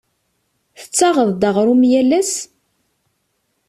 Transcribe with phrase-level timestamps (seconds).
[0.79, 2.33] Tettaɣeḍ-d aɣrum yal ass?